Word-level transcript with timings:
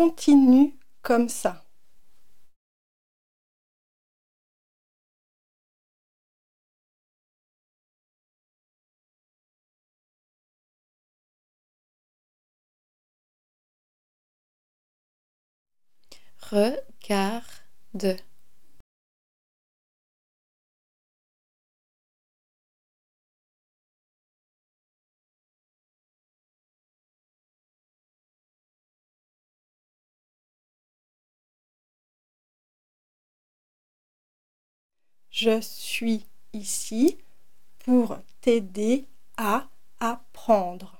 continue 0.00 0.78
comme 1.02 1.28
ça. 1.28 1.62
Regarde. 16.50 18.20
Je 35.30 35.60
suis 35.60 36.26
ici 36.52 37.18
pour 37.84 38.18
t'aider 38.40 39.06
à 39.36 39.68
apprendre. 40.00 40.99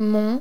Montre-moi. 0.00 0.40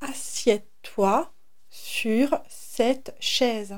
Assieds-toi 0.00 1.32
sur 1.70 2.40
cette 2.48 3.16
chaise. 3.18 3.74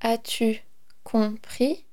As-tu 0.00 0.60
compris? 1.04 1.84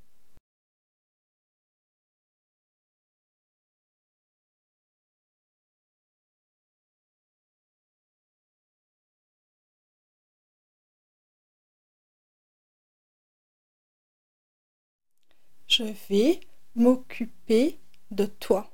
Je 15.68 15.84
vais 16.10 16.40
m'occuper 16.76 17.78
de 18.10 18.26
toi. 18.26 18.68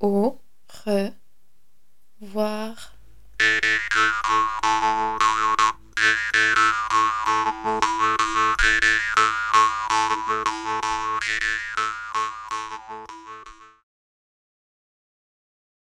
Au 0.00 0.40
revoir. 2.20 2.97